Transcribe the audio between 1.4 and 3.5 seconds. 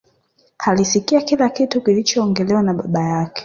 kitu kilichoongelewa na baba yake